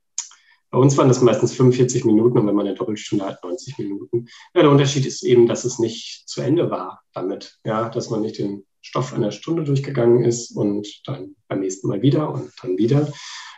bei 0.70 0.78
uns 0.78 0.96
waren 0.98 1.08
das 1.08 1.22
meistens 1.22 1.54
45 1.54 2.04
Minuten 2.04 2.38
und 2.38 2.46
wenn 2.46 2.54
man 2.54 2.66
eine 2.66 2.76
Doppelstunde 2.76 3.24
hat, 3.24 3.42
90 3.42 3.78
Minuten. 3.78 4.26
Ja, 4.54 4.62
der 4.62 4.70
Unterschied 4.70 5.06
ist 5.06 5.22
eben, 5.22 5.46
dass 5.46 5.64
es 5.64 5.78
nicht 5.78 6.28
zu 6.28 6.42
Ende 6.42 6.70
war 6.70 7.02
damit. 7.14 7.58
Ja, 7.64 7.88
dass 7.88 8.10
man 8.10 8.20
nicht 8.20 8.38
den 8.38 8.66
Stoff 8.82 9.14
einer 9.14 9.32
Stunde 9.32 9.64
durchgegangen 9.64 10.24
ist 10.24 10.50
und 10.54 10.86
dann 11.06 11.36
beim 11.48 11.60
nächsten 11.60 11.88
Mal 11.88 12.02
wieder 12.02 12.30
und 12.30 12.52
dann 12.62 12.76
wieder, 12.76 13.10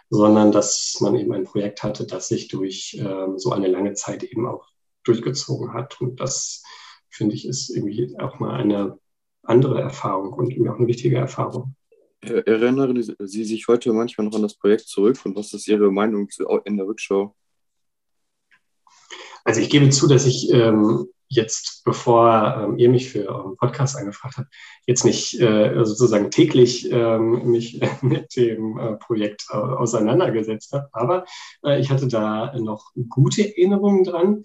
sondern 0.09 0.53
dass 0.53 0.99
man 1.01 1.17
eben 1.17 1.33
ein 1.33 1.45
Projekt 1.45 1.83
hatte, 1.83 2.07
das 2.07 2.29
sich 2.29 2.49
durch 2.49 2.97
ähm, 3.01 3.39
so 3.39 3.51
eine 3.53 3.69
lange 3.69 3.95
Zeit 3.95 4.23
eben 4.23 4.47
auch 4.47 4.67
durchgezogen 5.05 5.73
hat. 5.73 6.01
Und 6.01 6.21
das, 6.21 6.63
finde 7.09 7.35
ich, 7.35 7.47
ist 7.47 7.71
irgendwie 7.71 8.17
auch 8.21 8.39
mal 8.39 8.55
eine 8.55 8.99
andere 9.43 9.81
Erfahrung 9.81 10.33
und 10.33 10.53
irgendwie 10.53 10.71
auch 10.71 10.79
eine 10.79 10.87
wichtige 10.87 11.17
Erfahrung. 11.17 11.75
Erinnern 12.23 13.03
Sie 13.03 13.45
sich 13.45 13.67
heute 13.67 13.93
manchmal 13.93 14.27
noch 14.27 14.35
an 14.35 14.43
das 14.43 14.55
Projekt 14.55 14.89
zurück 14.89 15.19
und 15.25 15.37
was 15.37 15.55
ist 15.55 15.69
Ihre 15.69 15.91
Meinung 15.91 16.29
in 16.65 16.77
der 16.77 16.87
Rückschau? 16.87 17.35
Also 19.45 19.61
ich 19.61 19.71
gebe 19.71 19.89
zu, 19.89 20.07
dass 20.07 20.27
ich 20.27 20.51
ähm, 20.53 21.09
jetzt, 21.31 21.83
bevor 21.85 22.57
ähm, 22.59 22.79
ihr 22.79 22.91
mich 22.91 23.09
für 23.09 23.29
euren 23.29 23.57
Podcast 23.57 23.97
angefragt 23.97 24.37
habt, 24.37 24.49
jetzt 24.87 25.05
nicht 25.05 25.41
äh, 25.41 25.85
sozusagen 25.85 26.31
täglich 26.31 26.91
ähm, 26.91 27.51
mich 27.51 27.81
mit 28.03 28.37
dem 28.37 28.79
äh, 28.79 28.97
Projekt 28.97 29.47
äh, 29.51 29.57
auseinandergesetzt 29.57 30.73
habe. 30.73 30.89
Aber 30.93 31.25
äh, 31.65 31.81
ich 31.81 31.91
hatte 31.91 32.09
da 32.09 32.53
noch 32.59 32.93
gute 33.09 33.43
Erinnerungen 33.43 34.05
dran. 34.05 34.43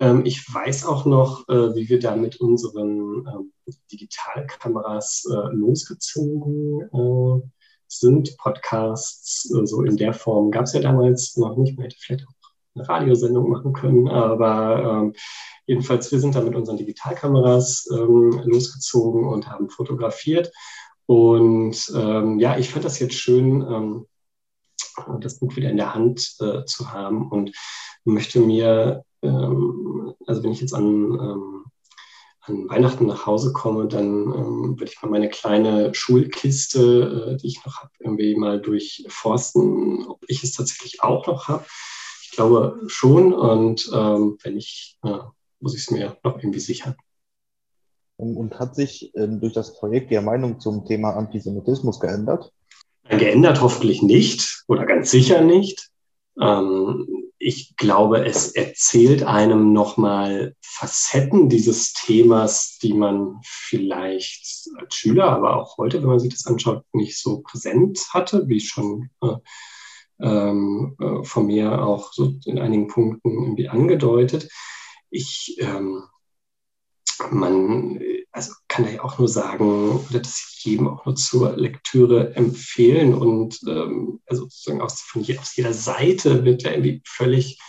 Ähm, 0.00 0.24
ich 0.24 0.52
weiß 0.52 0.86
auch 0.86 1.04
noch, 1.04 1.48
äh, 1.48 1.74
wie 1.74 1.88
wir 1.88 1.98
da 1.98 2.14
mit 2.16 2.40
unseren 2.40 3.26
ähm, 3.26 3.52
Digitalkameras 3.90 5.24
äh, 5.30 5.54
losgezogen 5.54 7.52
sind. 7.86 8.36
Podcasts 8.36 9.42
so 9.42 9.82
in 9.82 9.96
der 9.96 10.12
Form 10.12 10.50
gab 10.50 10.64
es 10.64 10.74
ja 10.74 10.80
damals 10.80 11.36
noch 11.36 11.56
nicht. 11.56 11.76
Man 11.76 11.84
hätte 11.84 11.96
vielleicht 11.98 12.26
auch 12.26 12.32
eine 12.74 12.88
Radiosendung 12.88 13.48
machen 13.48 13.72
können. 13.72 14.08
Aber 14.08 15.02
ähm, 15.02 15.14
jedenfalls, 15.66 16.12
wir 16.12 16.20
sind 16.20 16.34
da 16.34 16.42
mit 16.42 16.54
unseren 16.54 16.76
Digitalkameras 16.76 17.86
losgezogen 17.90 19.26
und 19.26 19.48
haben 19.48 19.70
fotografiert. 19.70 20.52
Und 21.06 21.88
ja, 21.88 22.58
ich 22.58 22.68
fand 22.68 22.84
das 22.84 22.98
jetzt 22.98 23.14
schön, 23.14 24.06
das 25.20 25.38
Buch 25.38 25.56
wieder 25.56 25.70
in 25.70 25.76
der 25.76 25.94
Hand 25.94 26.36
äh, 26.40 26.64
zu 26.64 26.92
haben 26.92 27.30
und 27.30 27.52
möchte 28.04 28.40
mir, 28.40 29.04
ähm, 29.22 30.14
also 30.26 30.42
wenn 30.42 30.52
ich 30.52 30.60
jetzt 30.60 30.74
an 30.74 30.84
ähm, 30.84 31.64
an 32.40 32.68
Weihnachten 32.70 33.06
nach 33.06 33.26
Hause 33.26 33.52
komme, 33.52 33.88
dann 33.88 34.06
ähm, 34.06 34.78
würde 34.78 34.90
ich 34.90 35.02
mal 35.02 35.10
meine 35.10 35.28
kleine 35.28 35.94
Schulkiste, 35.94 37.32
äh, 37.32 37.36
die 37.36 37.48
ich 37.48 37.64
noch 37.66 37.76
habe, 37.82 37.90
irgendwie 37.98 38.34
mal 38.36 38.58
durchforsten, 38.60 40.06
ob 40.06 40.24
ich 40.28 40.42
es 40.42 40.52
tatsächlich 40.52 41.02
auch 41.02 41.26
noch 41.26 41.48
habe 41.48 41.66
glaube 42.38 42.78
schon. 42.86 43.32
Und 43.34 43.90
ähm, 43.92 44.38
wenn 44.42 44.54
nicht, 44.54 44.98
äh, 45.02 45.18
muss 45.60 45.74
ich 45.74 45.82
es 45.82 45.90
mir 45.90 46.16
noch 46.22 46.38
irgendwie 46.38 46.60
sichern. 46.60 46.94
Und 48.16 48.58
hat 48.58 48.74
sich 48.74 49.12
ähm, 49.14 49.40
durch 49.40 49.52
das 49.52 49.74
Projekt 49.74 50.10
Ihre 50.10 50.22
Meinung 50.22 50.58
zum 50.58 50.84
Thema 50.84 51.10
Antisemitismus 51.16 52.00
geändert? 52.00 52.52
Geändert 53.08 53.60
hoffentlich 53.60 54.02
nicht 54.02 54.64
oder 54.66 54.86
ganz 54.86 55.10
sicher 55.10 55.40
nicht. 55.40 55.90
Ähm, 56.40 57.17
ich 57.48 57.76
glaube, 57.78 58.26
es 58.26 58.52
erzählt 58.52 59.22
einem 59.22 59.72
nochmal 59.72 60.54
Facetten 60.60 61.48
dieses 61.48 61.94
Themas, 61.94 62.76
die 62.82 62.92
man 62.92 63.40
vielleicht 63.42 64.68
als 64.76 64.94
Schüler, 64.94 65.30
aber 65.30 65.56
auch 65.56 65.78
heute, 65.78 66.02
wenn 66.02 66.10
man 66.10 66.20
sich 66.20 66.34
das 66.34 66.44
anschaut, 66.44 66.84
nicht 66.92 67.18
so 67.18 67.40
präsent 67.40 68.06
hatte, 68.12 68.48
wie 68.48 68.60
schon 68.60 69.08
äh, 69.22 69.36
ähm, 70.20 70.94
äh, 71.00 71.24
von 71.24 71.46
mir 71.46 71.82
auch 71.82 72.12
so 72.12 72.34
in 72.44 72.58
einigen 72.58 72.86
Punkten 72.86 73.30
irgendwie 73.30 73.70
angedeutet. 73.70 74.50
Ich, 75.08 75.56
ähm, 75.60 76.02
man, 77.30 77.98
also 78.38 78.52
kann 78.68 78.86
ja 78.92 79.02
auch 79.02 79.18
nur 79.18 79.28
sagen, 79.28 79.98
oder 80.08 80.20
das 80.20 80.62
jedem 80.62 80.86
auch 80.86 81.04
nur 81.04 81.16
zur 81.16 81.56
Lektüre 81.56 82.36
empfehlen 82.36 83.12
und 83.12 83.58
ähm, 83.66 84.20
also 84.26 84.44
sozusagen 84.44 84.80
aus, 84.80 85.00
von 85.00 85.22
je, 85.22 85.36
aus 85.38 85.56
jeder 85.56 85.72
Seite 85.72 86.44
wird 86.44 86.62
ja 86.62 86.70
irgendwie 86.70 87.02
völlig 87.04 87.60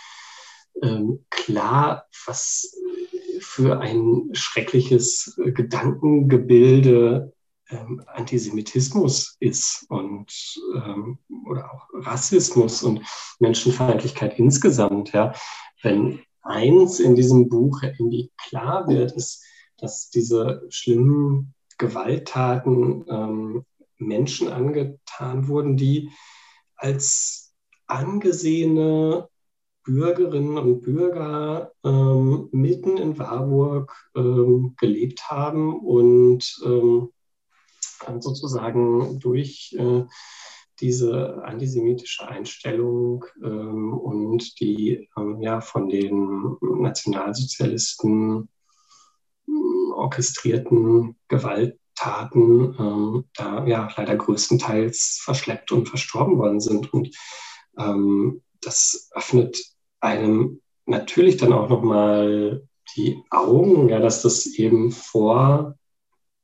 ähm, 0.80 1.24
klar, 1.28 2.06
was 2.24 2.72
für 3.40 3.80
ein 3.80 4.28
schreckliches 4.32 5.36
Gedankengebilde 5.44 7.32
ähm, 7.68 8.04
Antisemitismus 8.06 9.36
ist 9.40 9.86
und 9.88 10.32
ähm, 10.76 11.18
oder 11.48 11.72
auch 11.74 11.88
Rassismus 11.94 12.84
und 12.84 13.02
Menschenfeindlichkeit 13.40 14.38
insgesamt. 14.38 15.12
Ja. 15.12 15.32
Wenn 15.82 16.20
eins 16.42 17.00
in 17.00 17.16
diesem 17.16 17.48
Buch 17.48 17.82
irgendwie 17.82 18.30
klar 18.36 18.86
wird, 18.86 19.10
ist, 19.12 19.44
dass 19.80 20.10
diese 20.10 20.66
schlimmen 20.68 21.54
Gewalttaten 21.78 23.04
ähm, 23.08 23.64
Menschen 23.98 24.48
angetan 24.48 25.48
wurden, 25.48 25.76
die 25.76 26.10
als 26.76 27.54
angesehene 27.86 29.28
Bürgerinnen 29.84 30.58
und 30.58 30.82
Bürger 30.82 31.72
ähm, 31.84 32.48
mitten 32.52 32.96
in 32.96 33.18
Warburg 33.18 33.94
ähm, 34.14 34.74
gelebt 34.78 35.30
haben 35.30 35.80
und 35.80 36.60
ähm, 36.64 37.10
sozusagen 38.20 39.18
durch 39.20 39.74
äh, 39.78 40.04
diese 40.80 41.42
antisemitische 41.44 42.26
Einstellung 42.26 43.24
ähm, 43.42 43.92
und 43.92 44.60
die 44.60 45.08
ähm, 45.16 45.40
ja 45.42 45.60
von 45.60 45.88
den 45.88 46.56
Nationalsozialisten 46.60 48.48
orchestrierten 50.00 51.16
Gewalttaten 51.28 52.76
ähm, 52.78 53.24
da 53.34 53.66
ja 53.66 53.88
leider 53.96 54.16
größtenteils 54.16 55.20
verschleppt 55.22 55.72
und 55.72 55.88
verstorben 55.88 56.38
worden 56.38 56.60
sind. 56.60 56.92
Und 56.92 57.14
ähm, 57.78 58.42
das 58.60 59.10
öffnet 59.14 59.58
einem 60.00 60.60
natürlich 60.86 61.36
dann 61.36 61.52
auch 61.52 61.68
nochmal 61.68 62.66
die 62.96 63.22
Augen, 63.30 63.88
ja, 63.88 64.00
dass 64.00 64.22
das 64.22 64.46
eben 64.46 64.90
vor 64.90 65.76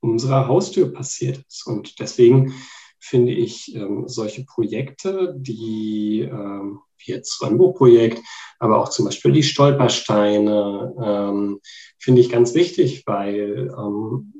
unserer 0.00 0.46
Haustür 0.46 0.92
passiert 0.92 1.44
ist. 1.48 1.66
Und 1.66 1.98
deswegen 1.98 2.54
finde 2.98 3.32
ich 3.32 3.74
ähm, 3.74 4.08
solche 4.08 4.44
Projekte, 4.44 5.34
die 5.36 6.20
ähm, 6.20 6.80
wie 6.98 7.12
jetzt 7.12 7.42
Rambo-Projekt, 7.42 8.22
aber 8.58 8.78
auch 8.78 8.88
zum 8.88 9.04
Beispiel 9.04 9.32
die 9.32 9.42
Stolpersteine, 9.42 10.94
ähm, 11.02 11.60
finde 11.98 12.20
ich 12.20 12.30
ganz 12.30 12.54
wichtig, 12.54 13.04
weil 13.06 13.74
ähm, 13.76 14.32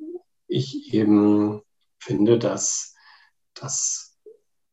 ich 0.49 0.95
eben 0.95 1.61
finde, 1.99 2.39
dass 2.39 2.95
das 3.55 4.17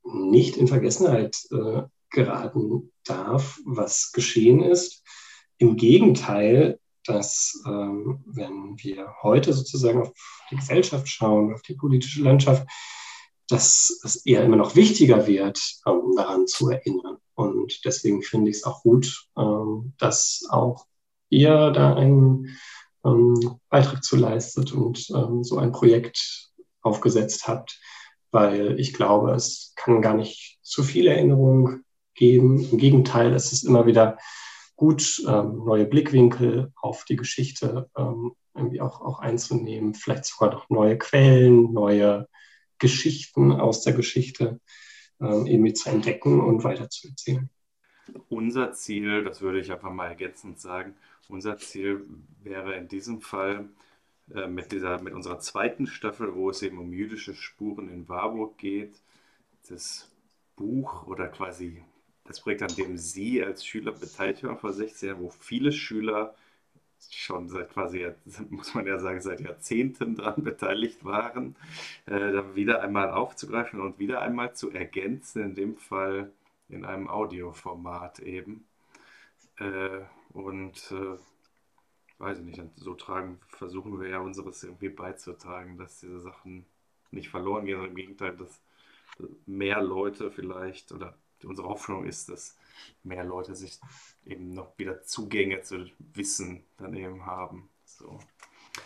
nicht 0.03 0.57
in 0.57 0.67
Vergessenheit 0.67 1.37
äh, 1.51 1.83
geraten 2.09 2.91
darf, 3.05 3.59
was 3.65 4.11
geschehen 4.11 4.61
ist. 4.61 5.03
Im 5.57 5.75
Gegenteil, 5.77 6.79
dass 7.05 7.61
ähm, 7.65 8.23
wenn 8.25 8.77
wir 8.77 9.15
heute 9.21 9.53
sozusagen 9.53 10.01
auf 10.01 10.11
die 10.51 10.55
Gesellschaft 10.55 11.07
schauen, 11.07 11.53
auf 11.53 11.61
die 11.63 11.75
politische 11.75 12.21
Landschaft, 12.21 12.67
dass 13.49 13.99
es 14.03 14.25
eher 14.25 14.43
immer 14.43 14.55
noch 14.55 14.75
wichtiger 14.75 15.27
wird, 15.27 15.59
ähm, 15.85 16.13
daran 16.15 16.47
zu 16.47 16.69
erinnern. 16.69 17.17
Und 17.35 17.85
deswegen 17.85 18.21
finde 18.21 18.51
ich 18.51 18.57
es 18.57 18.63
auch 18.63 18.83
gut, 18.83 19.27
ähm, 19.37 19.93
dass 19.97 20.45
auch 20.49 20.85
ihr 21.29 21.71
da 21.71 21.95
einen 21.95 22.57
ähm, 23.03 23.59
Beitrag 23.69 24.03
zu 24.03 24.15
leistet 24.15 24.71
und 24.71 25.09
ähm, 25.09 25.43
so 25.43 25.57
ein 25.57 25.71
Projekt 25.71 26.51
aufgesetzt 26.81 27.47
habt, 27.47 27.79
weil 28.31 28.79
ich 28.79 28.93
glaube, 28.93 29.31
es 29.31 29.73
kann 29.75 30.01
gar 30.01 30.15
nicht 30.15 30.59
zu 30.61 30.83
viel 30.83 31.07
Erinnerung 31.07 31.81
geben. 32.13 32.63
Im 32.71 32.77
Gegenteil, 32.77 33.33
es 33.33 33.51
ist 33.51 33.63
immer 33.63 33.85
wieder 33.85 34.17
gut, 34.75 35.23
ähm, 35.27 35.63
neue 35.65 35.85
Blickwinkel 35.85 36.71
auf 36.75 37.05
die 37.05 37.15
Geschichte 37.15 37.89
ähm, 37.97 38.33
irgendwie 38.55 38.81
auch, 38.81 39.01
auch 39.01 39.19
einzunehmen, 39.19 39.93
vielleicht 39.93 40.25
sogar 40.25 40.53
noch 40.53 40.69
neue 40.69 40.97
Quellen, 40.97 41.73
neue 41.73 42.27
Geschichten 42.79 43.51
aus 43.51 43.83
der 43.83 43.93
Geschichte 43.93 44.59
ähm, 45.19 45.45
irgendwie 45.45 45.73
zu 45.73 45.89
entdecken 45.89 46.41
und 46.41 46.63
weiterzuerzählen. 46.63 47.49
Unser 48.29 48.73
Ziel, 48.73 49.23
das 49.23 49.41
würde 49.41 49.59
ich 49.59 49.71
einfach 49.71 49.91
mal 49.91 50.07
ergänzend 50.07 50.59
sagen, 50.59 50.95
unser 51.29 51.57
Ziel 51.57 52.05
wäre 52.43 52.75
in 52.75 52.87
diesem 52.87 53.21
Fall 53.21 53.69
äh, 54.33 54.47
mit, 54.47 54.71
dieser, 54.71 55.01
mit 55.01 55.13
unserer 55.13 55.39
zweiten 55.39 55.87
Staffel, 55.87 56.35
wo 56.35 56.49
es 56.49 56.61
eben 56.61 56.77
um 56.77 56.91
jüdische 56.93 57.33
Spuren 57.33 57.89
in 57.89 58.09
Warburg 58.09 58.57
geht, 58.57 59.01
das 59.69 60.11
Buch 60.55 61.07
oder 61.07 61.27
quasi 61.27 61.81
das 62.25 62.41
Projekt, 62.41 62.61
an 62.63 62.75
dem 62.75 62.97
Sie 62.97 63.43
als 63.43 63.65
Schüler 63.65 63.91
beteiligt 63.91 64.43
waren 64.43 64.57
vor 64.57 64.73
16 64.73 65.09
Jahren, 65.09 65.21
wo 65.21 65.29
viele 65.29 65.71
Schüler 65.71 66.35
schon 67.11 67.49
seit 67.49 67.71
quasi, 67.71 68.07
muss 68.49 68.73
man 68.73 68.87
ja 68.87 68.99
sagen, 68.99 69.21
seit 69.21 69.41
Jahrzehnten 69.41 70.15
daran 70.15 70.43
beteiligt 70.43 71.03
waren, 71.03 71.55
äh, 72.05 72.43
wieder 72.55 72.81
einmal 72.81 73.11
aufzugreifen 73.11 73.81
und 73.81 73.99
wieder 73.99 74.21
einmal 74.21 74.55
zu 74.55 74.71
ergänzen, 74.71 75.43
in 75.43 75.55
dem 75.55 75.77
Fall 75.77 76.31
in 76.69 76.85
einem 76.85 77.09
Audioformat 77.09 78.19
eben. 78.19 78.65
Äh, 79.57 80.01
und 80.33 80.91
äh, 80.91 81.17
weiß 82.19 82.39
ich 82.39 82.45
nicht, 82.45 82.61
so 82.75 82.93
tragen, 82.95 83.39
versuchen 83.47 83.99
wir 83.99 84.09
ja 84.09 84.19
unseres 84.19 84.63
irgendwie 84.63 84.89
beizutragen, 84.89 85.77
dass 85.77 85.99
diese 85.99 86.21
Sachen 86.21 86.65
nicht 87.11 87.29
verloren 87.29 87.65
gehen, 87.65 87.75
sondern 87.75 87.91
im 87.91 87.95
Gegenteil, 87.95 88.35
dass 88.35 88.61
mehr 89.45 89.81
Leute 89.81 90.31
vielleicht 90.31 90.91
oder 90.91 91.15
unsere 91.43 91.67
Hoffnung 91.67 92.05
ist, 92.05 92.29
dass 92.29 92.57
mehr 93.03 93.23
Leute 93.23 93.55
sich 93.55 93.79
eben 94.25 94.53
noch 94.53 94.77
wieder 94.77 95.03
Zugänge 95.03 95.61
zu 95.61 95.85
Wissen 96.13 96.63
dann 96.77 96.95
eben 96.95 97.25
haben. 97.25 97.69
So. 97.85 98.19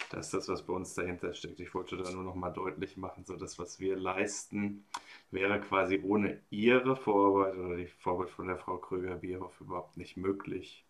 Das 0.10 0.28
ist 0.28 0.34
das, 0.34 0.50
was 0.50 0.64
bei 0.64 0.74
uns 0.74 0.94
dahinter 0.94 1.34
steckt. 1.34 1.60
Ich 1.60 1.74
wollte 1.74 1.98
da 1.98 2.10
nur 2.12 2.24
noch 2.24 2.36
mal 2.36 2.50
deutlich 2.50 2.98
machen, 2.98 3.24
so 3.26 3.36
das, 3.36 3.58
was 3.58 3.80
wir 3.80 3.96
leisten, 3.96 4.86
wäre 5.32 5.60
quasi 5.62 6.02
ohne 6.04 6.42
Ihre 6.50 6.96
Vorarbeit 6.96 7.58
oder 7.58 7.78
die 7.78 7.88
Vorarbeit 7.88 8.30
von 8.30 8.48
der 8.48 8.58
Frau 8.58 8.78
Kröger-Bierhoff 8.78 9.62
überhaupt 9.62 9.98
nicht 9.98 10.18
möglich 10.18 10.86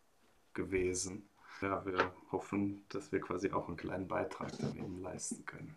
gewesen. 0.53 1.27
Ja, 1.61 1.83
wir 1.85 2.11
hoffen, 2.31 2.83
dass 2.89 3.11
wir 3.11 3.19
quasi 3.19 3.51
auch 3.51 3.67
einen 3.67 3.77
kleinen 3.77 4.07
Beitrag 4.07 4.51
daneben 4.59 5.01
leisten 5.01 5.45
können. 5.45 5.75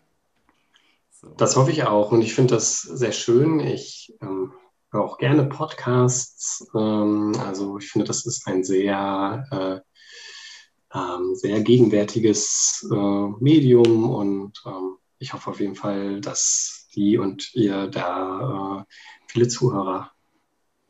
So. 1.09 1.29
Das 1.37 1.55
hoffe 1.55 1.71
ich 1.71 1.83
auch 1.83 2.11
und 2.11 2.21
ich 2.21 2.33
finde 2.33 2.55
das 2.55 2.81
sehr 2.81 3.11
schön. 3.11 3.59
Ich 3.59 4.15
ähm, 4.21 4.53
höre 4.91 5.03
auch 5.03 5.17
gerne 5.17 5.45
Podcasts. 5.45 6.67
Ähm, 6.75 7.33
also 7.45 7.77
ich 7.77 7.89
finde, 7.89 8.05
das 8.07 8.25
ist 8.25 8.47
ein 8.47 8.63
sehr, 8.63 9.45
äh, 9.51 10.97
ähm, 10.97 11.35
sehr 11.35 11.61
gegenwärtiges 11.61 12.87
äh, 12.91 13.27
Medium 13.39 14.09
und 14.09 14.61
ähm, 14.65 14.97
ich 15.19 15.33
hoffe 15.33 15.51
auf 15.51 15.59
jeden 15.59 15.75
Fall, 15.75 16.19
dass 16.19 16.89
die 16.95 17.17
und 17.17 17.53
ihr 17.53 17.87
da 17.87 18.81
äh, 18.81 18.93
viele 19.27 19.47
Zuhörer 19.47 20.11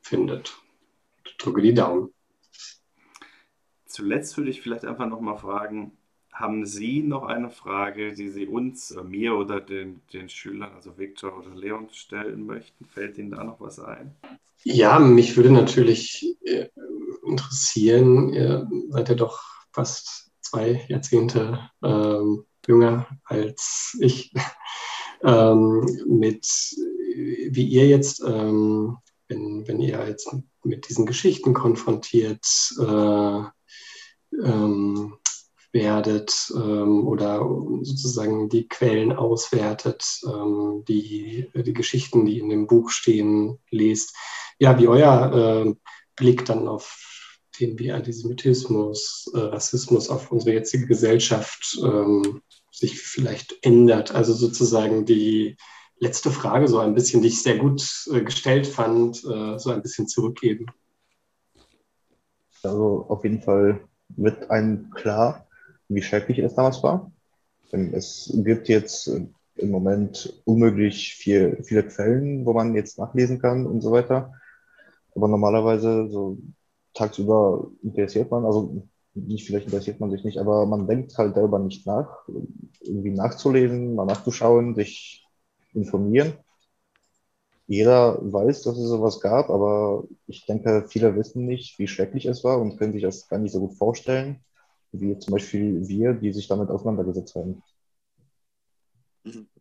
findet. 0.01 0.57
Ich 1.25 1.37
drücke 1.37 1.61
die 1.61 1.73
Daumen. 1.73 2.13
Zuletzt 3.85 4.37
würde 4.37 4.49
ich 4.49 4.61
vielleicht 4.61 4.85
einfach 4.85 5.05
noch 5.05 5.19
mal 5.19 5.37
fragen, 5.37 5.97
haben 6.31 6.65
Sie 6.65 7.03
noch 7.03 7.23
eine 7.23 7.49
Frage, 7.49 8.13
die 8.13 8.29
Sie 8.29 8.47
uns, 8.47 8.91
äh, 8.91 9.03
mir 9.03 9.35
oder 9.35 9.59
den, 9.59 10.01
den 10.13 10.29
Schülern, 10.29 10.71
also 10.75 10.97
Viktor 10.97 11.37
oder 11.37 11.55
Leon, 11.55 11.87
stellen 11.91 12.45
möchten? 12.45 12.85
Fällt 12.85 13.17
Ihnen 13.17 13.31
da 13.31 13.43
noch 13.43 13.59
was 13.59 13.79
ein? 13.79 14.15
Ja, 14.63 14.99
mich 14.99 15.35
würde 15.35 15.51
natürlich 15.51 16.37
äh, 16.43 16.67
interessieren, 17.25 18.33
ihr 18.33 18.69
seid 18.89 19.09
ja 19.09 19.15
doch 19.15 19.41
fast 19.71 20.31
zwei 20.41 20.85
Jahrzehnte 20.87 21.69
ähm, 21.83 22.45
jünger 22.67 23.07
als 23.23 23.97
ich, 23.99 24.33
ähm, 25.23 25.85
mit 26.05 26.45
wie 27.49 27.65
ihr 27.65 27.87
jetzt, 27.87 28.23
ähm, 28.25 28.97
wenn, 29.27 29.67
wenn 29.67 29.79
ihr 29.79 30.05
jetzt 30.07 30.33
mit 30.63 30.87
diesen 30.89 31.05
Geschichten 31.05 31.53
konfrontiert, 31.53 32.45
äh, 32.79 33.41
ähm, 34.43 35.17
werdet 35.73 36.51
ähm, 36.55 37.07
oder 37.07 37.39
sozusagen 37.81 38.49
die 38.49 38.67
Quellen 38.67 39.13
auswertet, 39.13 40.03
ähm, 40.25 40.83
die, 40.87 41.49
die 41.53 41.73
Geschichten, 41.73 42.25
die 42.25 42.39
in 42.39 42.49
dem 42.49 42.67
Buch 42.67 42.89
stehen, 42.89 43.59
lest. 43.69 44.15
Ja, 44.59 44.77
wie 44.79 44.87
euer 44.87 45.65
äh, 45.65 45.73
Blick 46.15 46.45
dann 46.45 46.67
auf 46.67 47.11
Themen 47.53 47.79
wie 47.79 47.91
Antisemitismus, 47.91 49.31
äh, 49.33 49.39
Rassismus 49.39 50.09
auf 50.09 50.31
unsere 50.31 50.55
jetzige 50.55 50.87
Gesellschaft 50.87 51.77
ähm, 51.83 52.41
sich 52.71 52.99
vielleicht 52.99 53.55
ändert. 53.61 54.13
Also 54.13 54.33
sozusagen 54.33 55.05
die 55.05 55.57
letzte 55.99 56.31
Frage 56.31 56.67
so 56.67 56.79
ein 56.79 56.95
bisschen, 56.95 57.21
die 57.21 57.27
ich 57.29 57.41
sehr 57.41 57.57
gut 57.57 58.07
äh, 58.11 58.21
gestellt 58.21 58.67
fand, 58.67 59.23
äh, 59.23 59.57
so 59.57 59.69
ein 59.69 59.81
bisschen 59.81 60.07
zurückgeben. 60.07 60.65
Also 62.63 63.05
auf 63.07 63.23
jeden 63.23 63.41
Fall 63.41 63.87
wird 64.09 64.49
einem 64.49 64.89
klar, 64.91 65.47
wie 65.93 66.01
schrecklich 66.01 66.39
es 66.39 66.55
damals 66.55 66.83
war. 66.83 67.11
Es 67.71 68.31
gibt 68.33 68.67
jetzt 68.67 69.07
im 69.07 69.71
Moment 69.71 70.41
unmöglich 70.45 71.13
viel, 71.15 71.61
viele 71.63 71.83
Quellen, 71.83 72.45
wo 72.45 72.53
man 72.53 72.75
jetzt 72.75 72.97
nachlesen 72.97 73.39
kann 73.39 73.65
und 73.65 73.81
so 73.81 73.91
weiter. 73.91 74.33
Aber 75.15 75.27
normalerweise 75.27 76.09
so 76.09 76.37
tagsüber 76.93 77.67
interessiert 77.83 78.31
man, 78.31 78.45
also 78.45 78.87
nicht 79.13 79.45
vielleicht 79.45 79.67
interessiert 79.67 79.99
man 79.99 80.11
sich 80.11 80.23
nicht, 80.23 80.37
aber 80.37 80.65
man 80.65 80.87
denkt 80.87 81.17
halt 81.17 81.35
darüber 81.35 81.59
nicht 81.59 81.85
nach, 81.85 82.09
irgendwie 82.79 83.11
nachzulesen, 83.11 83.95
mal 83.95 84.05
nachzuschauen, 84.05 84.75
sich 84.75 85.25
informieren. 85.73 86.33
Jeder 87.67 88.19
weiß, 88.21 88.63
dass 88.63 88.77
es 88.77 88.89
sowas 88.89 89.21
gab, 89.21 89.49
aber 89.49 90.05
ich 90.27 90.45
denke, 90.45 90.85
viele 90.89 91.15
wissen 91.15 91.45
nicht, 91.45 91.79
wie 91.79 91.87
schrecklich 91.87 92.25
es 92.25 92.43
war 92.43 92.59
und 92.59 92.77
können 92.77 92.93
sich 92.93 93.03
das 93.03 93.27
gar 93.27 93.39
nicht 93.39 93.53
so 93.53 93.59
gut 93.61 93.77
vorstellen 93.77 94.43
wie 94.91 95.17
zum 95.17 95.33
Beispiel 95.33 95.87
wir, 95.87 96.13
die 96.13 96.31
sich 96.33 96.47
damit 96.47 96.69
auseinandergesetzt 96.69 97.35
haben. 97.35 97.61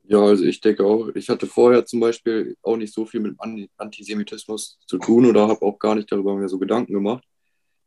Ja, 0.05 0.23
also 0.23 0.45
ich 0.45 0.61
denke 0.61 0.85
auch, 0.85 1.09
ich 1.15 1.29
hatte 1.29 1.47
vorher 1.47 1.85
zum 1.85 2.01
Beispiel 2.01 2.57
auch 2.63 2.77
nicht 2.77 2.93
so 2.93 3.07
viel 3.07 3.21
mit 3.21 3.37
Antisemitismus 3.77 4.79
zu 4.87 4.99
tun 4.99 5.27
oder 5.27 5.47
habe 5.47 5.63
auch 5.63 5.79
gar 5.79 5.95
nicht 5.95 6.11
darüber 6.11 6.35
mir 6.35 6.49
so 6.49 6.59
Gedanken 6.59 6.95
gemacht. 6.95 7.25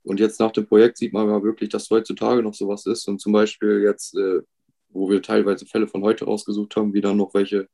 Und 0.03 0.19
jetzt 0.19 0.39
nach 0.39 0.51
dem 0.51 0.65
Projekt 0.65 0.97
sieht 0.97 1.13
man 1.13 1.27
ja 1.27 1.43
wirklich, 1.43 1.69
dass 1.69 1.89
heutzutage 1.89 2.43
noch 2.43 2.53
sowas 2.53 2.86
ist. 2.86 3.08
Und 3.08 3.19
zum 3.19 3.34
Beispiel 3.34 3.82
jetzt, 3.82 4.15
äh, 4.15 4.41
wo 4.89 5.10
wir 5.10 5.21
teilweise 5.21 5.65
Fälle 5.65 5.88
von 5.88 6.03
heute 6.03 6.25
rausgesucht 6.25 6.75
haben, 6.75 6.93
wie 6.93 7.01
dann 7.01 7.17
noch 7.17 7.34
welche, 7.34 7.67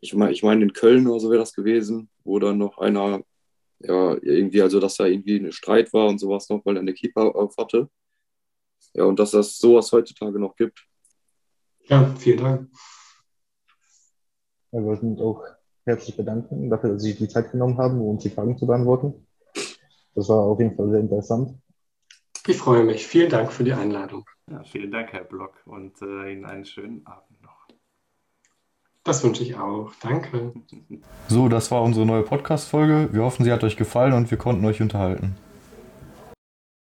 ich 0.00 0.14
meine, 0.14 0.32
ich 0.32 0.42
meine 0.42 0.62
in 0.62 0.72
Köln 0.72 1.06
oder 1.06 1.20
so 1.20 1.30
wäre 1.30 1.40
das 1.40 1.54
gewesen, 1.54 2.10
wo 2.24 2.38
dann 2.38 2.58
noch 2.58 2.78
einer, 2.78 3.22
ja, 3.80 4.16
irgendwie, 4.22 4.62
also 4.62 4.80
dass 4.80 4.96
da 4.96 5.06
irgendwie 5.06 5.36
ein 5.36 5.52
Streit 5.52 5.92
war 5.92 6.08
und 6.08 6.18
sowas 6.18 6.48
noch, 6.48 6.64
weil 6.64 6.76
er 6.76 6.80
eine 6.82 6.94
Keeper 6.94 7.34
auf 7.34 7.56
hatte. 7.58 7.88
Ja, 8.94 9.04
und 9.04 9.18
dass 9.18 9.32
das 9.32 9.58
sowas 9.58 9.90
heutzutage 9.92 10.38
noch 10.38 10.56
gibt. 10.56 10.86
Ja, 11.84 12.14
vielen 12.18 12.38
Dank. 12.38 12.70
wir 14.72 14.82
wollten 14.82 15.12
uns 15.12 15.20
auch 15.20 15.42
herzlich 15.84 16.16
bedanken 16.16 16.68
dafür, 16.68 16.92
dass 16.92 17.02
Sie 17.02 17.10
sich 17.10 17.18
die 17.18 17.28
Zeit 17.28 17.50
genommen 17.50 17.78
haben, 17.78 18.00
um 18.00 18.08
uns 18.10 18.22
die 18.22 18.30
Fragen 18.30 18.56
zu 18.58 18.66
beantworten. 18.66 19.26
Das 20.14 20.28
war 20.28 20.40
auf 20.42 20.58
jeden 20.58 20.76
Fall 20.76 20.90
sehr 20.90 21.00
interessant. 21.00 21.54
Ich 22.46 22.56
freue 22.56 22.84
mich. 22.84 23.06
Vielen 23.06 23.30
Dank 23.30 23.52
für 23.52 23.64
die 23.64 23.72
Einladung. 23.72 24.24
Ja, 24.50 24.62
vielen 24.64 24.90
Dank, 24.90 25.12
Herr 25.12 25.24
Block, 25.24 25.54
und 25.66 26.00
äh, 26.02 26.32
Ihnen 26.32 26.44
einen 26.44 26.64
schönen 26.64 27.06
Abend 27.06 27.42
noch. 27.42 27.68
Das 29.04 29.22
wünsche 29.22 29.42
ich 29.42 29.56
auch. 29.56 29.92
Danke. 30.00 30.52
So, 31.28 31.48
das 31.48 31.70
war 31.70 31.82
unsere 31.82 32.06
neue 32.06 32.22
Podcast-Folge. 32.22 33.10
Wir 33.12 33.22
hoffen, 33.22 33.44
sie 33.44 33.52
hat 33.52 33.62
euch 33.62 33.76
gefallen 33.76 34.14
und 34.14 34.30
wir 34.30 34.38
konnten 34.38 34.64
euch 34.64 34.80
unterhalten. 34.80 35.36